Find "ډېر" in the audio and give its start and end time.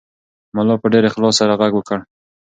0.93-1.03